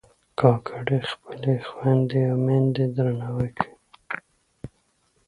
کاکړي 0.39 0.97
خپلې 1.11 1.53
خویندې 1.69 2.21
او 2.31 2.37
میندې 2.45 2.85
درناوي 2.95 3.49
کوي. 3.59 3.75